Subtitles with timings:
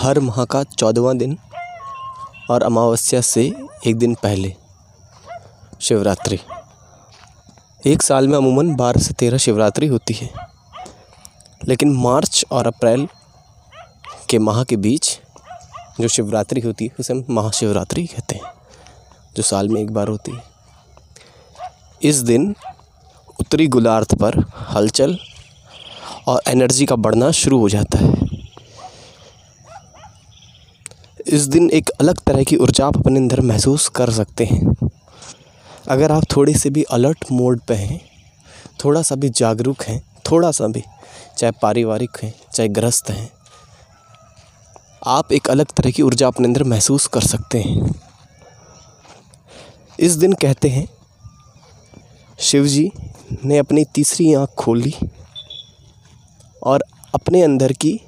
[0.00, 1.38] हर माह का चौदहवां दिन
[2.50, 3.54] और अमावस्या से
[3.86, 4.54] एक दिन पहले
[5.80, 6.38] शिवरात्रि।
[7.86, 10.34] एक साल में अमूमन बारह से तेरह शिवरात्रि होती है।
[11.68, 13.08] लेकिन मार्च और अप्रैल
[14.30, 15.18] के माह के बीच
[16.00, 18.52] जो शिवरात्रि होती है, उसे हम महाशिवरात्रि कहते हैं,
[19.36, 20.42] जो साल में एक बार होती है।
[22.02, 22.56] इस दिन
[23.40, 25.18] उत्तरी गोलार्ध पर हलचल
[26.28, 28.19] और एनर्जी का बढ़ना शुरू हो जाता है।
[31.30, 34.88] इस दिन एक अलग तरह की ऊर्जा आप अपने अंदर महसूस कर सकते हैं।
[35.88, 38.00] अगर आप थोड़े से भी अलर्ट मोड पे हैं,
[38.84, 40.82] थोड़ा सा भी जागरूक हैं, थोड़ा सा भी,
[41.38, 43.30] चाहे पारिवारिक हैं, चाहे ग्रस्त हैं,
[45.06, 47.94] आप एक अलग तरह की ऊर्जा अपने अंदर महसूस कर सकते हैं।
[50.00, 50.88] इस दिन कहते हैं,
[52.38, 52.90] शिव जी
[53.44, 54.94] ने अपनी तीसरी आँख खोली
[56.62, 58.00] और अपने अंदर की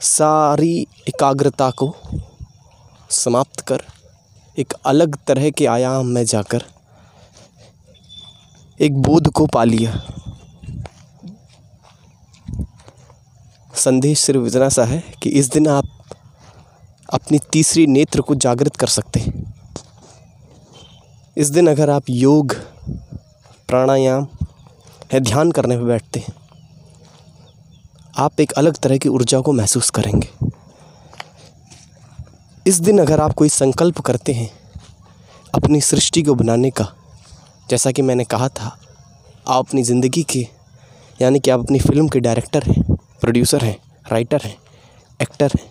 [0.00, 1.94] सारी एकाग्रता को
[3.10, 3.82] समाप्त कर,
[4.58, 6.64] एक अलग तरह के आयाम में जाकर,
[8.80, 10.00] एक बोध को पा लिया।
[13.74, 15.88] संदेश सिर्फ़ इतना सा है कि इस दिन आप
[17.12, 19.54] अपनी तीसरी नेत्र को जागृत कर सकते हैं।
[21.36, 22.54] इस दिन अगर आप योग,
[23.68, 24.26] प्राणायाम,
[25.14, 26.45] या ध्यान करने पर बैठते हैं
[28.16, 30.28] आप एक अलग तरह की ऊर्जा को महसूस करेंगे।
[32.66, 34.48] इस दिन अगर आप कोई संकल्प करते हैं,
[35.54, 36.86] अपनी सृष्टि को बनाने का,
[37.70, 38.76] जैसा कि मैंने कहा था,
[39.46, 40.46] आप अपनी ज़िंदगी के,
[41.20, 42.82] यानी कि आप अपनी फ़िल्म के डायरेक्टर हैं,
[43.20, 44.56] प्रोड्यूसर हैं, राइटर हैं,
[45.20, 45.70] एक्टर हैं,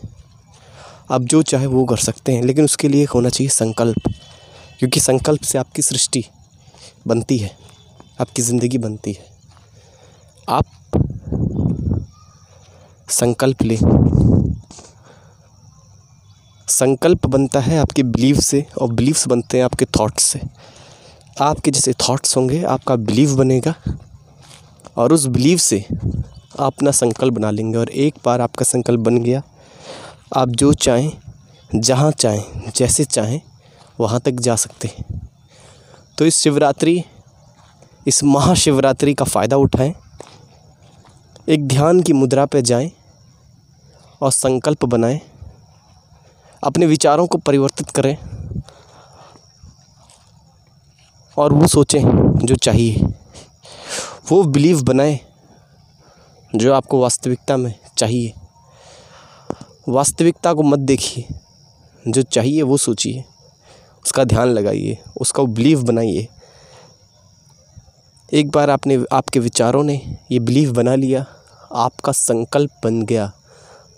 [1.12, 4.10] आप जो चाहे वो कर सकते हैं, लेकिन उसके लिए होना चाहिए संकल्प,
[4.80, 6.26] क्योंकि संकल्प से आपकी सृष्टि
[7.08, 7.52] बनती है,
[8.22, 9.34] आपकी ज़िंदगी बनती है।
[10.50, 10.66] आप
[13.16, 13.77] संकल्प लें।
[16.67, 20.41] संकल्प बनता है आपके बिलीव से और बिलीव्स बनते हैं आपके थॉट्स से।
[21.42, 23.73] आपके जैसे थॉट्स होंगे, आपका बिलीव बनेगा
[24.98, 25.86] और उस बिलीव से
[26.59, 29.42] आप अपना संकल्प बना लेंगे और एक बार आपका संकल्प बन गया,
[30.36, 31.11] आप जो चाहें,
[31.75, 33.42] जहाँ चाहें, जैसे चाहें,
[33.99, 35.30] वहाँ तक जा सकते हैं।
[36.17, 37.04] तो इस शिवरात्रि,
[38.08, 39.93] इस महाशिवरात्रि का फ़ायदा उठाएँ।
[41.49, 42.92] एक ध्यान की मुद्रा पर जाएँ।
[44.21, 45.21] और संकल्प बनाएँ।
[46.64, 48.17] अपने विचारों को परिवर्तित करें।
[51.37, 52.02] और वो सोचें
[52.45, 53.05] जो चाहिए।
[54.31, 55.20] वो बिलीव बनाएँ
[56.55, 58.33] जो आपको वास्तविकता में चाहिए।
[59.89, 61.27] वास्तविकता को मत देखिए।
[62.08, 63.25] जो चाहिए वो सोचिए।
[64.05, 66.27] उसका ध्यान लगाइए। उसका बिलीव बनाइए।
[68.33, 71.25] एक बार आपने, आपके विचारों ने ये बिलीव बना लिया।
[71.75, 73.31] आपका संकल्प बन गया।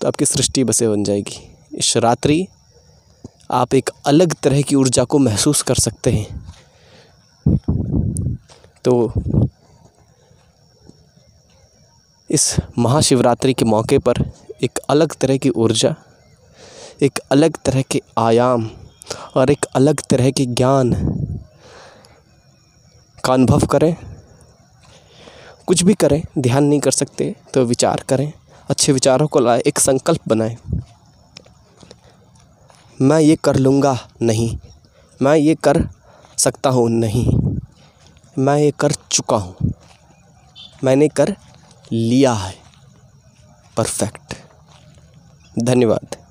[0.01, 1.39] तो आपकी सृष्टि बसे बन जाएगी।
[1.73, 2.45] इस रात्रि
[3.51, 6.45] आप एक अलग तरह की ऊर्जा को महसूस कर सकते हैं।
[8.85, 9.11] तो
[12.29, 14.23] इस महाशिवरात्रि के मौके पर
[14.63, 15.95] एक अलग तरह की ऊर्जा,
[17.01, 18.69] एक अलग तरह के आयाम
[19.35, 20.93] और एक अलग तरह के ज्ञान
[23.23, 23.95] का अनुभव करें।
[25.67, 28.31] कुछ भी करें, ध्यान नहीं कर सकते तो विचार करें।
[28.69, 30.57] अच्छे विचारों को लाए, एक संकल्प बनाए।
[33.01, 34.57] मैं ये कर लूँगा नहीं।
[35.21, 35.89] मैं ये कर
[36.37, 37.57] सकता हूँ नहीं।
[38.37, 39.73] मैं ये कर चुका हूँ।
[40.83, 41.35] मैंने कर
[41.93, 42.55] लिया है।
[43.77, 44.33] परफेक्ट।
[45.59, 46.26] धन्यवाद।